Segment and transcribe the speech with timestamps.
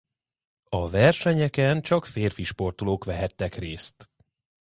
[0.69, 4.09] A versenyeken csak férfi sportolók vehettek részt.